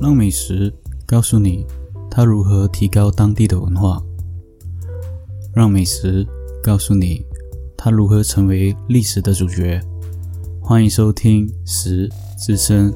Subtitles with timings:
[0.00, 0.72] 让美食
[1.04, 1.66] 告诉你
[2.08, 4.00] 它如何提高当地的文化，
[5.52, 6.24] 让美食
[6.62, 7.26] 告诉你
[7.76, 9.80] 它如何成为历史的主角。
[10.62, 12.08] 欢迎收听《食
[12.38, 12.92] 之声》。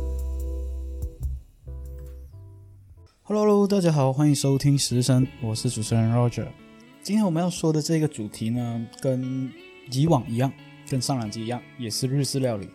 [3.23, 6.46] Hello，大家好，欢迎收听《食之声》，我是主持人 Roger。
[7.03, 9.50] 今天我们要说的这个主题呢，跟
[9.91, 10.53] 以往一样，
[10.93, 12.68] 跟上两集一样，也是日式料理。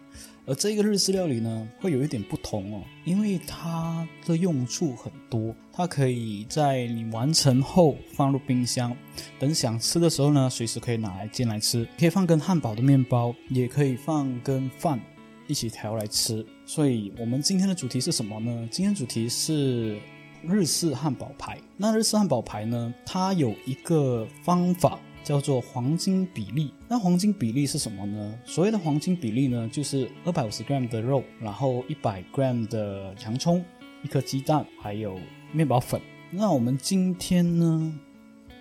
[0.47, 5.53] 而这个日式料理呢，会有一点不同哦，因为它的用处很多。
[5.71, 8.95] 它可以在你完成后放入冰箱，
[9.37, 11.87] 等想吃的时候呢，随时可以拿来煎来吃。
[11.99, 14.99] 可以放跟汉堡的面包，也可以放跟饭
[15.45, 16.43] 一起调来吃。
[16.65, 18.67] 所以，我们今天的主题是什么呢？
[18.71, 19.99] 今天主题是
[20.41, 21.59] 日式汉堡排。
[21.75, 24.97] 那日式汉堡排呢，它有一个方法。
[25.27, 26.71] 叫做黄金比例。
[26.87, 28.39] 那黄金比例是什么呢？
[28.45, 33.61] 所谓的黄金比例呢，就是二百五十 gram 的肉，然后一百 gram 的洋葱，
[34.05, 35.19] 一颗鸡蛋，还有
[35.51, 35.99] 面包粉。
[36.31, 37.93] 那我们今天呢，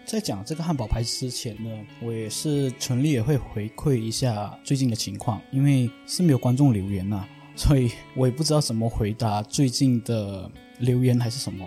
[0.05, 1.71] 在讲这个汉堡排之前呢，
[2.03, 10.51] 我也是纯力也会回馈一下最近的情况，因为是没有观众留言呐，所以我也不知道怎么回答最近的
[10.81, 11.65] 留言还是什么。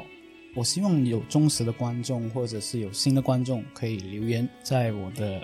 [0.55, 5.42] 我希望有忠实的观众，或者是有新的观众，可以留言在我的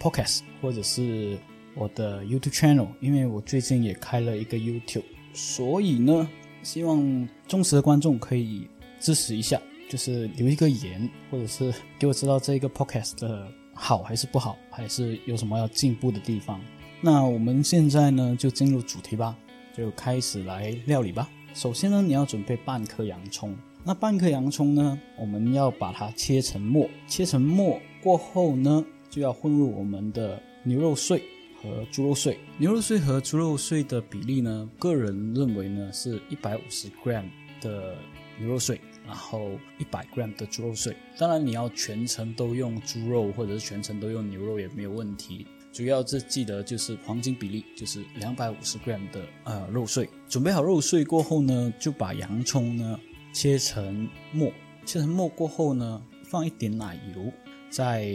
[0.00, 1.38] podcast 或者是
[1.74, 6.28] 我的 YouTube channel，因为我最近也开了一个 YouTube，所以呢，
[6.62, 16.60] 希望忠实的观众可以支持一下，就是留一个言，或者是给我知道这个 podcast 的好还是不好，还是有什么要进步的地方。
[17.00, 19.36] 那我们现在呢，就进入主题吧，
[19.74, 21.30] 就开始来料理吧。
[21.54, 23.56] 首先呢，你要准备半颗洋葱。
[23.84, 24.96] 那半颗洋葱呢？
[25.18, 31.20] 我们要把它切成末，切成末过后呢，就要混入我们的牛肉碎
[31.60, 32.38] 和猪肉碎。
[32.58, 37.24] 牛肉碎和猪肉碎的比例呢，个人认为呢是一百五十 gram
[37.60, 37.96] 的
[38.38, 40.94] 牛肉碎，然后一百 gram 的猪肉碎。
[41.18, 45.44] 当然，你要全程都用猪肉，或者是全程都用牛肉也没有问题。
[45.72, 50.08] 主要是记得就是黄金比例，就是两百五十 gram 的呃肉碎。
[50.28, 52.96] 准备好肉碎过后呢，就把洋葱呢。
[53.32, 54.52] 切成末，
[54.84, 57.32] 切成末过后呢，放一点奶油
[57.70, 58.06] 在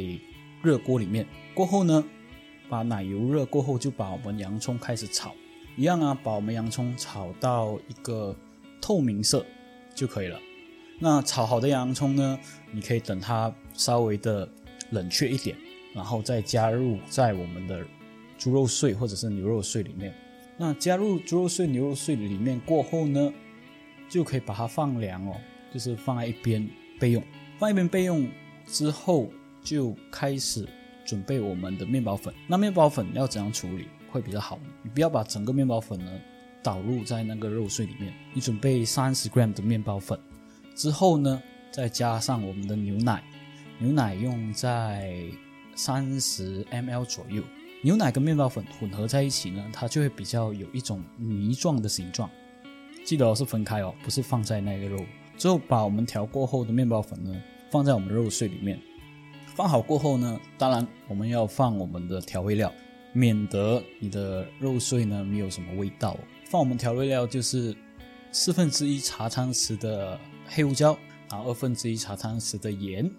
[0.62, 1.26] 热锅里面。
[1.54, 2.04] 过后呢，
[2.70, 5.34] 把奶油热过后，就把我们洋葱开始炒，
[5.76, 8.36] 一样啊，把我们洋葱炒到一个
[8.80, 9.46] 透明色
[9.96, 10.40] 就可以了。
[11.00, 12.40] 那炒好的洋葱呢，
[12.72, 14.48] 你可以等它稍微的
[14.92, 15.58] 冷却一点，
[15.94, 17.86] 然后再加入在我们的
[18.38, 20.14] 猪肉碎或者是牛肉碎里面。
[20.58, 23.34] 那加入猪肉碎、牛肉碎里面过后呢？
[24.10, 25.36] 就可以把它放凉哦，
[25.74, 26.68] 就是放在一边
[27.00, 27.24] 备用。
[27.60, 28.30] 放一边备用
[28.66, 29.30] 之后，
[29.64, 30.68] 就开始
[31.06, 32.34] 准备我们的面包粉。
[32.48, 34.60] 那面包粉要怎样处理会比较好？
[34.84, 36.12] 你不要把整个面包粉呢
[36.62, 38.14] 导入在那个肉碎里面。
[38.34, 40.20] 你准备三十 gram 的面包粉
[40.76, 41.42] 之后呢，
[41.72, 43.24] 再加上我们的牛奶，
[43.80, 45.14] 牛奶用在
[45.76, 47.44] 三十 ml 左右。
[47.84, 52.30] 牛奶跟面包粉混合在一起呢，它就会比较有一种泥状的形状。
[53.08, 55.00] 记得是分开哦，不是放在那个肉。
[55.38, 57.34] 之后把我们调过后的面包粉呢，
[57.72, 58.78] 放在我们肉碎里面。
[59.56, 62.70] 放好过后呢，当然我们要放我们的调味料，
[63.14, 66.18] 免得你的肉碎呢没有什么味道。
[66.50, 67.74] 放我们调味料就是
[68.34, 70.98] 四分之一茶汤匙的黑胡椒，
[71.32, 73.10] 然后二分之一茶汤匙的盐，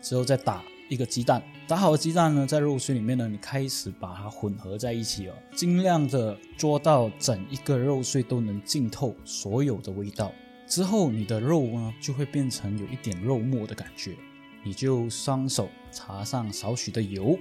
[0.00, 0.64] 之后再打。
[0.88, 10.32] 一个鸡蛋，打好的鸡蛋呢，在肉碎里面呢，你开始把它混合在一起哦，尽量的做到整一个肉碎都能浸透所有的味道。
[10.66, 14.14] 之后你的肉呢，就会变成有一点肉末的感觉。
[14.64, 17.38] 你就双手擦上少许的油，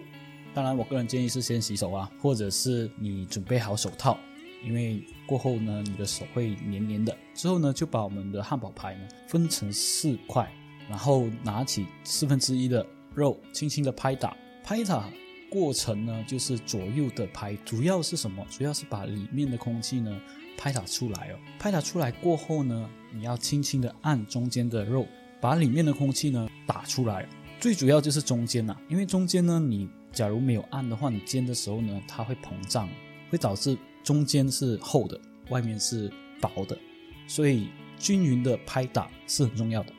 [0.53, 4.18] 当然我个人建议是先洗手啊，或者是你准备好手套，
[4.63, 7.16] 因为过后呢，你的手会黏黏的。
[7.34, 10.50] 之后呢，就把我们的汉堡排呢分成四块，
[10.88, 12.86] 然后拿起四分之一的。
[13.17, 15.09] 肉轻轻的拍打，拍打
[15.50, 18.45] 过程呢，就是左右的拍，主要是什么？
[18.47, 20.22] 主要是把里面的空气呢
[20.55, 21.39] 拍打出来哦。
[21.57, 25.07] 拍打出来过后呢，你要轻轻的按中间的肉，
[25.42, 27.27] 把里面的空气呢打出来。
[27.59, 32.88] 最主要就是中间呐，因为中间呢，你假如没有按的话，你煎的时候呢，它会膨胀，
[33.31, 35.19] 会导致中间是厚的，
[35.50, 36.77] 外面是薄的，
[37.25, 39.94] 所以均匀的拍打是很重要的。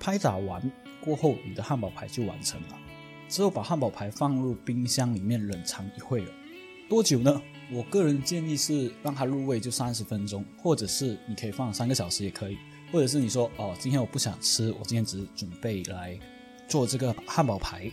[0.00, 0.60] 拍打完。
[1.08, 2.78] 过后，你的汉堡排就完成了。
[3.30, 6.26] 之后把汉堡排放入冰箱里面冷藏一会儿。
[6.86, 7.40] 多久呢？
[7.72, 12.58] 我个人建议是让它入味就三十分钟，或者是你可以放三个小时也可以。
[12.92, 16.18] 或者是你说哦，今天我不想吃，我今天只准备来
[16.66, 17.90] 做这个汉堡排，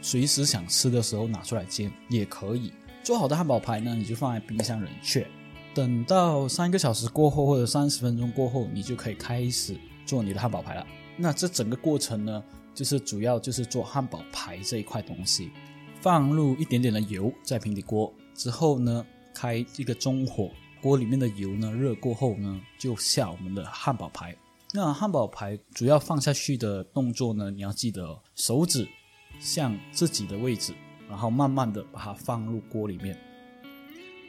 [0.00, 2.72] 随时想吃的时候拿出来煎也可以。
[3.04, 5.24] 做好的汉堡排呢，你就放在冰箱冷却。
[5.74, 10.86] 等到三个小时过后或者三十分钟过后，你就可以开始做你的汉堡排了。
[11.22, 12.42] 那这整个过程呢，
[12.74, 15.52] 就是主要就是做汉堡排这一块东西，
[16.00, 24.36] 放入一点点的油在平底锅之后呢，开一个中火，锅里面的油呢热过后呢，就下我们的汉堡排。
[24.72, 28.88] 那汉堡排主要放下去的动作呢，你要记得手指
[29.38, 30.74] 向自己的位置，
[31.08, 33.16] 然后慢慢的把它放入锅里面。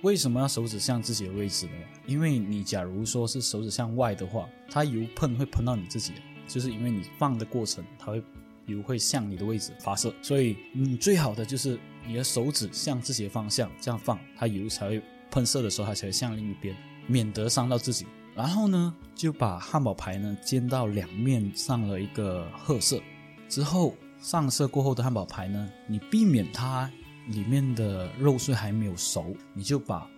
[0.03, 1.71] 为什么要手指向自己的位置呢？
[2.05, 6.13] 因为你假如说是手指向外的话，它油喷会喷到你自己，
[6.47, 8.23] 就是因为你放的过程，它会
[8.65, 10.13] 油会向你的位置发射。
[10.21, 15.01] 所以你最好的就是你的手指向自己的方向这样放，它油才会
[15.31, 16.75] 喷射的时候，它才会向另一边，
[17.07, 18.05] 免得伤到自己。
[18.35, 22.99] 然后呢，就把汉堡排呢煎到两面上了一个褐色，
[23.47, 26.89] 之后上色过后的汉堡排呢，你避免它
[27.27, 30.09] 里面的肉碎还没有熟，你就把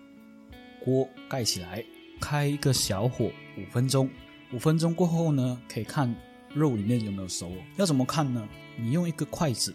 [0.83, 1.83] 锅盖起来，
[2.21, 3.25] 开一个小火
[3.57, 4.09] 五分钟。
[4.51, 6.13] 五分钟过后呢，可以看
[6.53, 7.51] 肉里面有没有熟。
[7.77, 8.47] 要怎么看呢？
[8.77, 9.73] 你用一个筷子，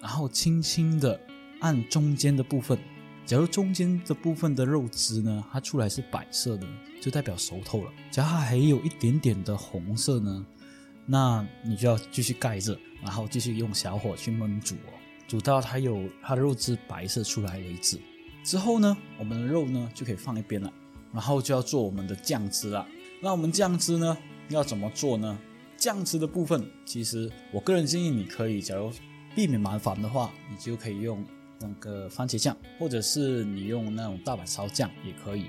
[0.00, 1.20] 然后轻轻的
[1.60, 2.78] 按中间的部分。
[3.26, 6.66] 假如中间的部分的肉汁呢，它出来是白色的，
[7.00, 7.92] 就代表熟透了。
[8.10, 10.46] 假如它还有一点点的红色呢，
[11.06, 14.94] 那你就要继续盖着，然后继续用小火去焖煮哦，
[15.28, 18.00] 煮到它有它的肉汁白色出来为止。
[18.42, 20.72] 之后呢，我们的肉呢就可以放一边了，
[21.12, 22.86] 然后就要做我们的酱汁了。
[23.20, 24.16] 那我们酱汁呢
[24.48, 25.38] 要怎么做呢？
[25.76, 28.90] 酱汁的部分，其实我个人建议你可以，假如
[29.34, 31.24] 避免麻烦的话，你就可以用。
[31.62, 35.44] 那个番茄酱，或者是你用那种大阪烧酱也可以。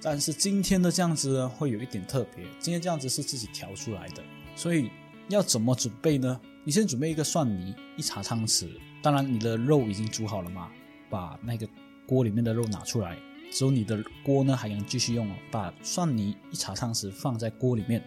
[0.00, 2.44] 但是今天的酱汁呢，会有一点特别。
[2.60, 4.22] 今天酱汁是自己调出来的，
[4.54, 4.88] 所以
[5.28, 6.40] 要怎么准备呢？
[6.62, 8.68] 你先准备一个蒜泥一茶汤匙。
[9.02, 10.70] 当然，你的肉已经煮好了嘛，
[11.10, 11.68] 把那个
[12.06, 13.18] 锅里面的肉拿出来，
[13.52, 15.36] 之后你的锅呢还能继续用哦。
[15.50, 18.02] 把蒜泥一茶汤匙放在锅里面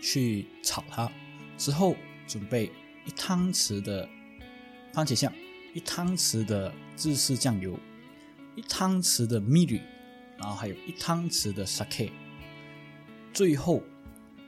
[0.00, 1.12] 去炒它，
[1.58, 1.94] 之后
[2.26, 2.72] 准备
[3.04, 4.08] 一汤匙的
[4.92, 5.30] 番茄酱。
[5.72, 7.78] 一汤匙的日式酱油，
[8.56, 9.80] 一汤匙的 miri，
[10.36, 12.10] 然后还有一汤匙的 sake，
[13.32, 13.80] 最后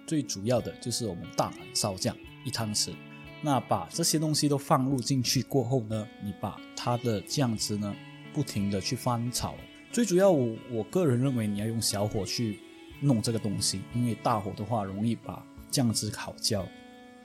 [0.04, 2.92] 最主要的就是我们大阪烧酱一汤匙。
[3.40, 7.94] 那把这些东西都放入进去过后呢，你把它的酱汁呢
[8.32, 9.54] 不停的去翻炒。
[9.92, 12.58] 最主要我我个人认为你要用小火去
[12.98, 16.66] 弄这个东西，因为大火的话容易把酱汁烤焦。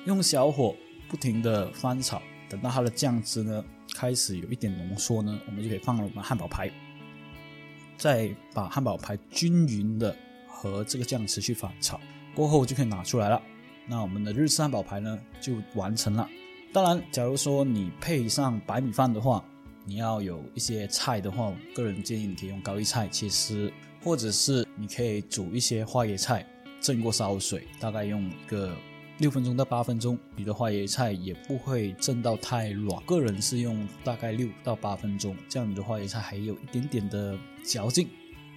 [0.04, 0.76] 用小火
[1.08, 3.64] 不停的翻炒，等到它的酱汁呢。
[3.96, 6.70] 开始有一点浓缩呢，我们就可以放了我们汉堡排，
[7.98, 10.16] 再把汉堡排均匀的
[10.46, 12.00] 和这个酱汁去翻炒，
[12.36, 13.42] 过后就可以拿出来了。
[13.88, 16.30] 那我们的日式汉堡排呢就完成了。
[16.74, 19.44] 当然，假如说你配上白米饭的话，
[19.88, 23.72] 你要有一些菜的话，我个人建议你可以用高丽菜切丝，
[24.04, 26.46] 或者是你可以煮一些花椰菜，
[26.82, 28.76] 蒸过烧水，大概用个。
[29.20, 33.02] 六分钟到八分钟，你的花椰菜也不会蒸到太软。
[33.06, 38.08] 个人是用大概六到八分钟，这样你的花椰菜还有一点点的嚼劲。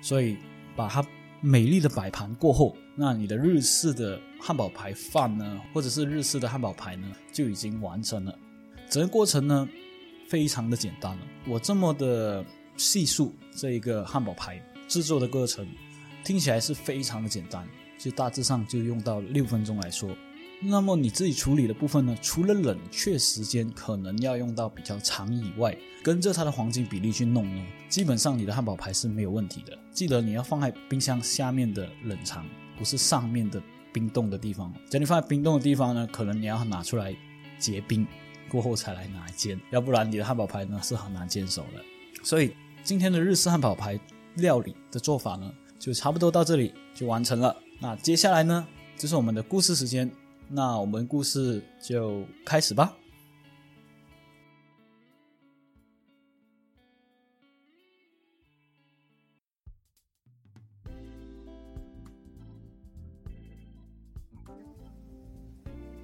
[0.03, 0.37] 所以
[0.76, 1.03] 把它
[1.41, 8.38] 美丽的摆盘过后，那你的日式的汉堡排饭呢，或者是日式的汉堡排呢，就已经完成了。
[8.91, 9.67] 整个过程呢，
[10.31, 11.23] 非常的简单了。
[11.47, 12.44] 我这么的
[12.77, 15.67] 细数这一个汉堡排制作的过程，
[16.25, 17.69] 听起来是非常的简单，
[17.99, 20.09] 就大致上就用到六分钟来说。
[20.62, 22.16] 那么你自己处理的部分呢？
[22.23, 29.76] 除了冷却时间可能要用到比较长以外，跟着它的黄金比例去弄呢，基本上你的汉堡排是没有问题的。
[29.90, 34.71] 记得你要放在冰箱下面的冷藏，不是上面的冰冻的地方。
[34.90, 37.16] 只要你放在冰冻的地方呢，可能你要拿出来
[37.59, 38.07] 结冰
[38.50, 41.83] 过后才来拿煎，要不然你的汉堡排呢是很难煎熟的。
[42.23, 43.99] 所以今天的日式汉堡排
[44.35, 47.57] 料理的做法呢，就差不多到这里就完成了。
[47.78, 48.66] 那接下来呢，
[48.99, 50.11] 就是我们的故事时间。
[50.52, 52.92] 那我们故事就开始吧。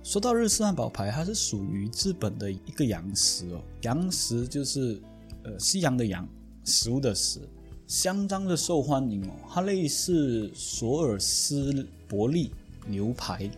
[0.06, 3.60] 说到日式汉堡排，它是属于日本的一个洋食哦。
[3.82, 5.02] 洋食就是
[5.42, 6.24] 呃西洋的洋，
[6.62, 7.40] 食物的食，
[7.88, 9.32] 相当的受欢迎哦。
[9.52, 12.52] 它类似索尔斯伯利
[12.86, 13.50] 牛排。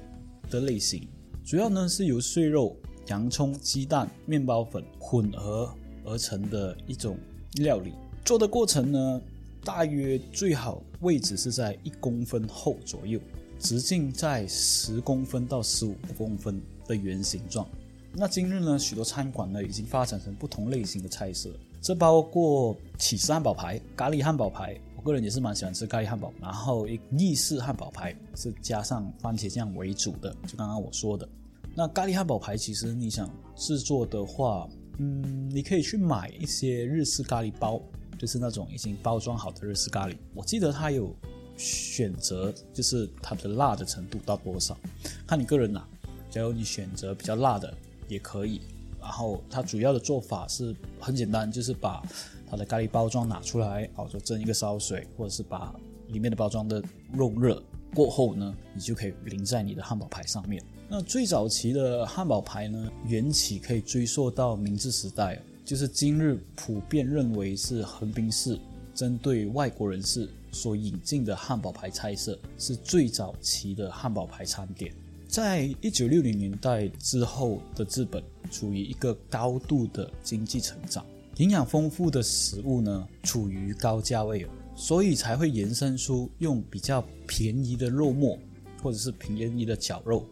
[0.49, 1.07] 的类型
[1.45, 2.75] 主要呢是由碎肉、
[3.09, 5.71] 洋葱、鸡蛋、面包粉混合
[6.07, 7.19] 而成的一种
[7.57, 7.93] 料理。
[8.25, 9.21] 做的过程呢，
[9.63, 13.21] 大约最好位置是在一公分厚左右，
[13.59, 17.67] 直径在十公分到十五公分的圆形状。
[18.13, 21.51] 那今日呢，许多餐馆呢已经发展成不同类型的菜色，
[21.81, 26.33] 这包括起司汉堡排、咖喱汉堡排、我个人也是蛮喜欢吃咖喱汉堡。
[26.41, 31.29] 然后一意式汉堡排是加上番茄酱为主的，就刚刚我说的。
[31.75, 37.81] 那咖喱汉堡排其实你想制作的话，嗯，你可以去买一些日式咖喱包，
[38.19, 40.17] 就是那种已经包装好的日式咖喱。
[40.35, 41.15] 我记得它有
[41.59, 44.79] 选择，就是它的辣的程度到多少，
[45.27, 45.87] 看你个人啦。
[46.31, 47.75] 假如你选择比较辣的
[48.09, 48.63] 也可以。
[49.01, 52.03] 然后它主要的做法是很简单，就是把
[52.51, 55.75] 它的咖喱包装拿出来，哦，就蒸一个烧水，或者是把
[56.09, 57.63] 里面的包装的肉热
[57.95, 60.63] 过后呢，你就可以淋在你的汉堡排上面。
[60.89, 68.59] 那最早期的汉堡排呢，缘起可以追溯到明治时代，就是今日普遍认为是横滨市
[68.95, 74.93] 针对外国人士所引进的汉堡牌菜色，是最早期的汉堡牌餐点。
[75.29, 81.05] 在一九六零年代之后的日本，处于一个高度的经济成长，
[81.37, 88.39] 营养丰富的食物呢处于高价位，所以才会延伸出用比较便宜的肉末
[88.83, 90.25] 或者是便宜的绞肉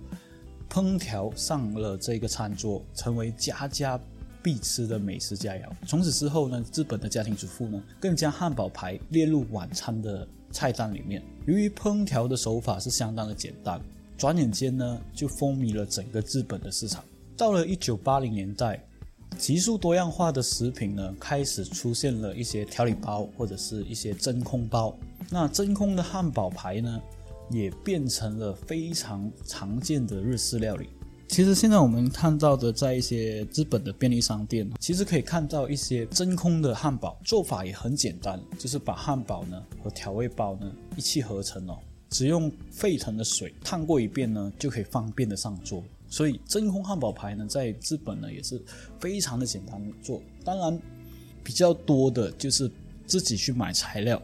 [0.70, 4.00] 烹调上了这个餐桌，成为家家
[4.46, 5.68] 必吃的美食佳肴。
[5.88, 11.20] 从此之后呢，日本的家庭主妇呢更将汉堡排列入晚餐的菜单里面。
[11.46, 13.80] 由于烹调的手法是相当的简单。
[14.16, 17.02] 转眼间呢，就风靡了整个日本的市场。
[17.36, 18.80] 到了一九八零年代，
[19.36, 24.96] 极速多样化的食品呢，开始出现了一些调理包或者是一些真空包。
[25.28, 27.02] 那真空的汉堡排呢，
[27.50, 30.88] 也变成了非常常见的日式料理。
[31.28, 41.78] 其实现在我们看到的，在一些日本的便利商店，其实可以看到一些真空的汉堡，做法也很简单，就是把汉堡呢和调味包呢一气呵成哦。
[42.08, 45.82] 只用沸腾的水烫过一遍呢，就可以方便的上桌。
[46.08, 48.62] 所以真空汉堡排呢，在日本呢也是
[49.00, 50.22] 非常的简单做。
[50.44, 50.80] 当然，
[51.42, 52.70] 比较多的就是
[53.06, 54.22] 自己去买材料，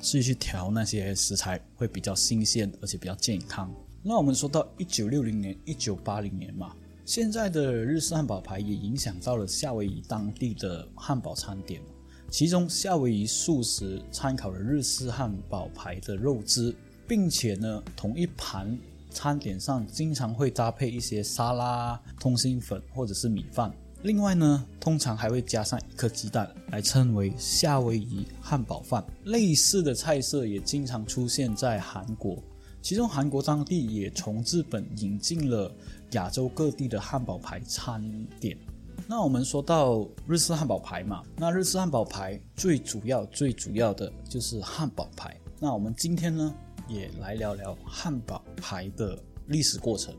[0.00, 3.72] 自己去调那些食材，会比较新鲜，而且比较健康。
[4.02, 11.80] 那我们说到一九六零年、一九八零年嘛，现在的日式汉堡排也影响到了夏威夷当地的汉堡餐点，
[12.28, 16.74] 其中夏威夷素食参考了日式汉堡排的肉汁。
[17.04, 18.78] 并且呢，同一盘
[19.10, 23.70] 餐点上经常会搭配一些沙拉、通心粉或者是米饭。
[24.02, 29.04] 另外呢，通常还会加上一颗鸡蛋，来称为夏威夷汉堡饭。
[29.24, 32.42] 类似的菜色也经常出现在韩国，
[32.82, 35.72] 其中韩国当地也从日本引进了
[36.10, 38.02] 亚洲各地的汉堡排餐
[38.40, 38.58] 点。
[39.06, 45.36] 那我们说到日式汉堡排嘛，那日式汉堡排最主要、最主要的就是汉堡排。
[45.60, 46.52] 那我们今天呢？
[46.88, 50.12] 也来聊聊汉堡排的历史过程。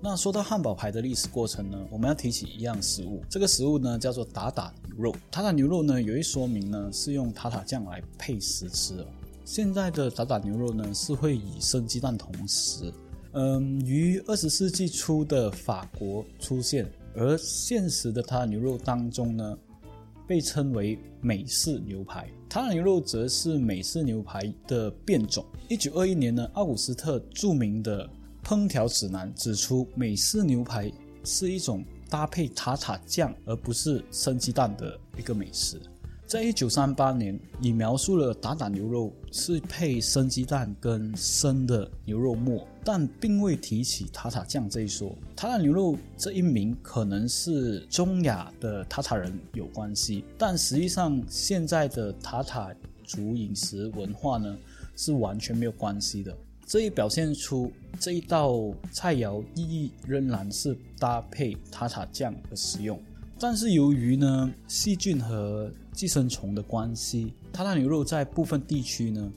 [0.00, 5.14] 那说到汉堡排的历史过程呢，我们要提起一样食物，这个食物呢叫做塔塔牛肉。
[5.30, 9.06] 塔塔牛肉呢有一说明呢是用塔塔酱来配食吃的。
[9.50, 12.92] 现在的塔塔牛肉呢是会以生鸡蛋同时，
[13.32, 19.58] 嗯，于二十世纪初的法国出现，而现实的塔塔牛肉当中呢。
[20.26, 25.42] 被称为美式牛排，塔塔牛肉则是美式牛排的变种。
[25.70, 28.06] 一九二一年呢，奥古斯特著名的
[28.44, 30.92] 烹调指南指出，美式牛排
[31.24, 35.80] 是一种搭配塔塔酱而不是生鸡蛋的一个美食。
[36.28, 45.16] 在一九三八年，已描述了塔塔牛肉是配生鸡蛋跟生的牛肉末，但并未提起塔塔酱这一说。
[45.34, 54.54] 塔塔牛肉这一名可能是中亚的塔塔人有关系，但实际上现在的塔塔族饮食文化呢
[54.96, 56.36] 是完全没有关系的。
[56.66, 63.00] 这也表现出这一道菜肴意义仍然是搭配塔塔酱的使用。
[63.40, 69.32] 但是由于呢细菌和寄生虫的关系，塔塔牛肉在部分地区呢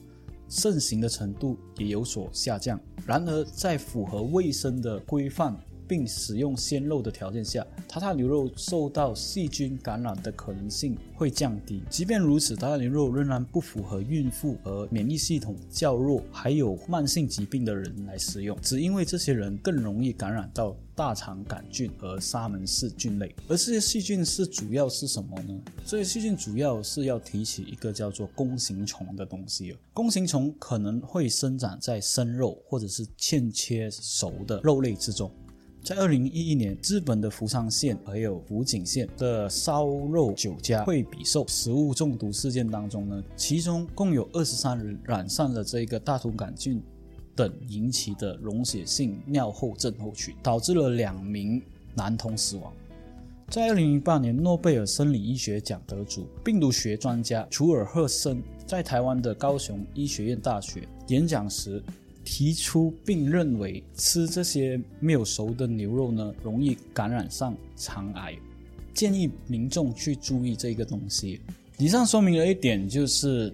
[0.48, 2.78] 盛行的程度也有所下降。
[3.06, 5.56] 然而在符合卫生的规范。
[5.92, 11.82] 并使用鲜肉的条件下，塔塔牛肉受到细菌感染的可能性会降低。
[11.90, 23.34] 即便如此，塔塔牛肉仍然不符合孕妇和免疫系统较弱、还有慢性疾病的人来食用，只因为这些人更容易感染到大肠杆菌和沙门氏菌类。
[23.46, 25.60] 而这些细菌是主要是什么呢？
[25.84, 29.76] 这些细菌主要是要提起一个叫做弓形虫的东西。
[29.92, 35.30] 弓形虫可能会生长在生肉或者是欠切熟的肉类之中。
[35.84, 46.80] 在二零一一年，日本的福冈县还有福井县的烧肉酒家惠比寿食物中毒事件当中呢，其中共有二十三人染上了这个大肠杆菌
[47.34, 51.60] 等引起的溶血性尿后症候群，导致了两名
[51.96, 52.72] 男童死亡。
[53.48, 61.82] 在二零零八年，诺贝尔生理医学奖得主、病毒学专家楚尔赫森在台湾的高雄医学院大学演讲时
[62.24, 68.36] 提出，并认为吃这些没有熟的牛肉呢，容易感染上肠癌，
[68.94, 71.40] 建议民众去注意这个东西。
[71.78, 73.52] 以上说明了一点，就是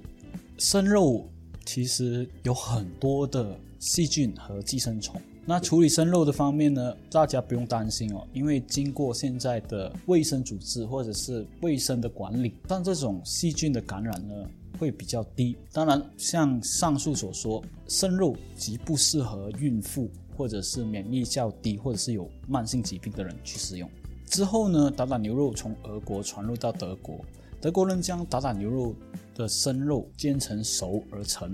[0.58, 1.26] 生肉
[1.64, 5.20] 其实有很多的细菌和寄生虫。
[5.46, 14.34] 那处理生肉的方面呢，大家不用担心哦，因为经过现在的卫生组织或者是卫生的管理，但这种细菌的感染呢
[14.78, 15.56] 会比较低。
[15.72, 23.90] 当然，像上述所说，生肉极不适合孕妇或者是免疫较低或者是有慢性疾病的人去食用。
[24.26, 27.18] 之后呢，打打牛肉从俄国传入到德国，
[27.60, 28.94] 德国人将打打牛肉
[29.34, 31.52] 的生肉煎成熟而成。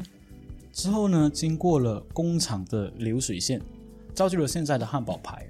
[0.73, 3.61] 之后呢，经过了工厂的流水线。
[4.15, 5.45] 造就了现在的汉堡排，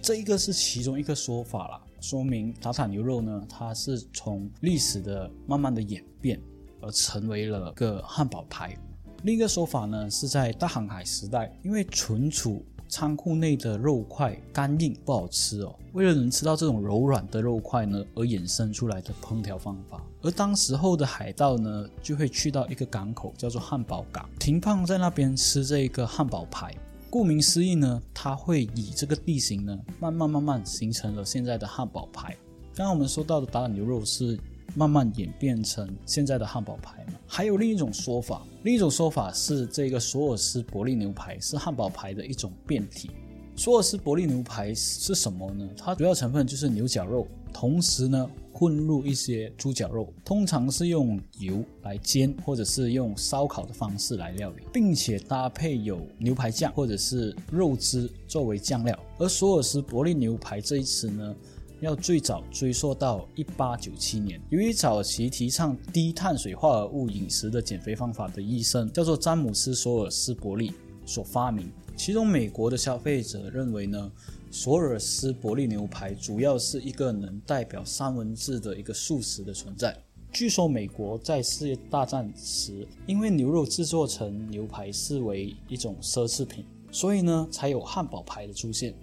[0.00, 6.36] 这一个是其中一个说法啦，说明打打牛肉呢，它是从历史的慢慢的演变
[6.82, 8.76] 而成为了个汉堡排。
[9.22, 20.02] 另一个说法呢，是在大航海时代，因为存储仓库内的肉块干硬不好吃哦，为了能吃到这种柔软的肉块呢，而衍生出来的烹调方法。
[20.22, 26.74] 而当时候的海盗呢，就会去到一个港口叫做汉堡港，停放在那边吃这一个汉堡排。
[27.08, 32.36] 顾名思义呢，它会以这个地形呢，慢慢慢慢形成了现在的汉堡排。
[32.74, 34.38] 刚刚我们说到的打打牛肉是
[34.74, 37.14] 慢慢演变成现在的汉堡排嘛？
[37.26, 43.10] 还有另一种说法，另一种说法是这个索尔斯伯利牛排是汉堡排的一种变体。
[43.54, 45.68] 索尔斯伯利牛排是什么呢？
[45.76, 58.98] 它主要成分就是牛角肉，同时呢混入一些猪脚肉，通常是用油来煎，或者是用烧烤的方式来料理，并且搭配有牛排酱或者是肉汁作为酱料。
[59.18, 61.34] 而索尔斯伯利牛排这一词呢，
[61.82, 70.72] 要最早追溯到一八九七年，由于早期提倡低碳水化合物饮食的减肥方法的医生叫做詹姆斯索尔斯伯利
[71.04, 71.68] 所发明。
[71.96, 74.12] 其中，美国的消费者认为呢，
[74.52, 79.92] 索尔斯伯利牛排主要是一个能代表三文治的一个素食的存在。
[80.32, 88.94] 据说，美国在世界大战时，因为牛肉制作成牛排视为一种奢侈品，所以呢，才有汉堡排的出现。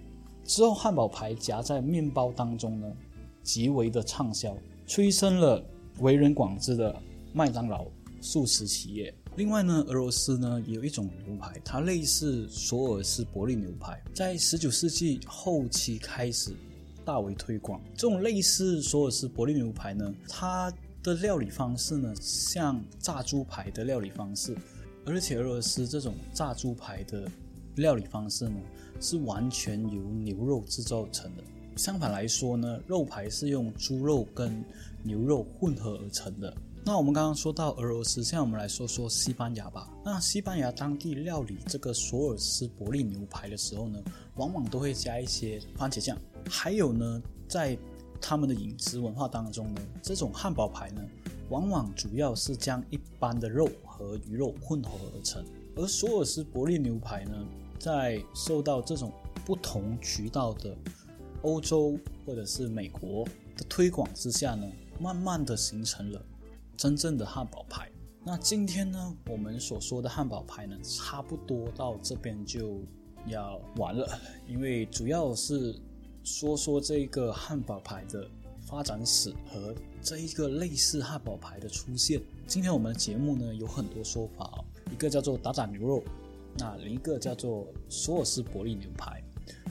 [0.50, 2.92] 之后，汉堡排夹在面包当中呢，
[3.40, 4.52] 极为的畅销，
[4.84, 5.64] 催生了
[6.00, 6.92] 为人广知的
[7.32, 7.86] 麦当劳
[8.20, 9.14] 素食企业。
[9.36, 16.52] 另外呢，俄罗斯呢有一种牛排，它类似索尔斯伯利牛排，在十九世纪后期开始
[17.04, 17.80] 大为推广。
[17.94, 20.68] 这种类似索尔斯伯利牛排呢，它
[21.00, 24.56] 的料理方式呢像炸猪排的料理方式，
[25.06, 27.30] 而且俄罗斯这种炸猪排的
[27.76, 28.60] 料理方式呢
[29.00, 31.42] 是完全由牛肉制造成的。
[31.76, 34.64] 相反来说呢，肉排是用猪肉跟
[35.02, 36.54] 牛肉混合而成的。
[36.84, 39.88] 那我们刚刚说到俄罗斯，现在我们来说说西班牙吧。
[40.04, 44.02] 那西班牙当地料理这个索尔斯伯利牛排的时候呢，
[44.36, 46.16] 往往都会加一些番茄酱。
[46.48, 47.78] 还有呢，在
[48.20, 51.02] 他们的饮食文化当中呢，这种汉堡排呢，
[51.50, 55.44] 往往主要是将一般的肉和鱼肉混合而成。
[55.76, 57.46] 而索尔斯伯利牛排呢，
[57.80, 59.10] 在受到这种
[59.44, 60.76] 不同渠道的
[61.42, 63.24] 欧洲或者是美国
[63.56, 66.22] 的推广之下呢，慢慢的形成了。
[66.76, 67.90] 真正的汉堡排。
[68.24, 72.80] 那今天呢，我们所说的汉堡排呢，差不多到这边就
[73.26, 74.06] 要完了，
[74.46, 75.74] 因为主要是
[76.22, 78.26] 说说这个汉堡排的
[78.62, 82.20] 发展史和这一个类似汉堡排的出现。
[82.46, 86.02] 今天我们的节目呢有很多说法哦，一个叫做打打牛肉，
[86.58, 89.22] 那另一个叫做索尔斯伯利牛排，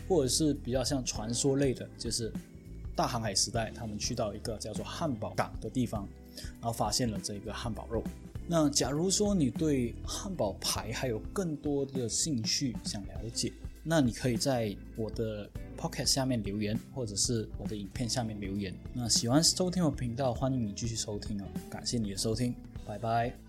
[0.08, 2.32] 或者是比较像传说类的，就是
[2.96, 6.08] 大航海时代他们去到一个叫做汉堡港的地方。
[6.62, 8.02] 然后发现了这个汉堡肉。
[8.48, 13.52] 那假如说你对汉堡排还有更多的兴趣想了解，
[13.84, 18.74] 那你可以在我的 podcast 下面留言，或者是我的影片下面留言。
[18.94, 21.46] 那喜欢收听我频道，欢迎你继续收听哦。
[21.70, 22.56] 感谢你的收听，
[22.88, 23.49] 拜拜。